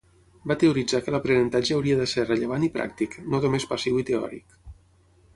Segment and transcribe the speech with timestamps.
[0.51, 4.57] Va teoritzar que l'aprenentatge hauria de ser rellevant i pràctic, no només passiu i teòric.